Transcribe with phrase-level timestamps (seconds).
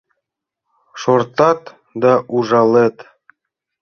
[1.01, 1.61] Шортат
[2.01, 2.97] да ужалет.